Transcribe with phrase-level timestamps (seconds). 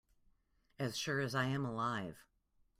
[0.79, 2.25] As sure as I am alive.